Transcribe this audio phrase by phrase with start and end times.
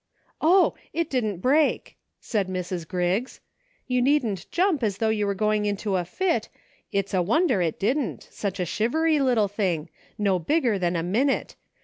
[0.41, 0.73] "Oh!
[0.93, 2.87] it didn't break," said Mrs.
[2.87, 3.39] Griggs;
[3.85, 6.49] "you needn't jump as though you were going into a fit;
[6.91, 11.55] it's a wonder it didn't; such a shivery little thing, no bigger than a minute.